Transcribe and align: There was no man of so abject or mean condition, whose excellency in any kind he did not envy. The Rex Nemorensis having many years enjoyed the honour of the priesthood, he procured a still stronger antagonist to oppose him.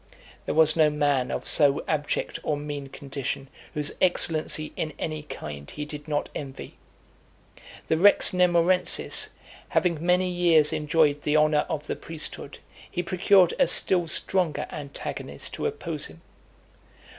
There 0.47 0.55
was 0.55 0.75
no 0.75 0.89
man 0.89 1.29
of 1.29 1.47
so 1.47 1.83
abject 1.87 2.39
or 2.41 2.57
mean 2.57 2.89
condition, 2.89 3.49
whose 3.75 3.93
excellency 4.01 4.73
in 4.75 4.93
any 4.97 5.21
kind 5.21 5.69
he 5.69 5.85
did 5.85 6.07
not 6.07 6.27
envy. 6.33 6.75
The 7.87 7.97
Rex 7.97 8.31
Nemorensis 8.33 9.29
having 9.69 10.03
many 10.03 10.27
years 10.31 10.73
enjoyed 10.73 11.21
the 11.21 11.37
honour 11.37 11.67
of 11.69 11.85
the 11.85 11.95
priesthood, 11.95 12.57
he 12.89 13.03
procured 13.03 13.53
a 13.59 13.67
still 13.67 14.07
stronger 14.07 14.65
antagonist 14.71 15.53
to 15.53 15.67
oppose 15.67 16.07
him. 16.07 16.21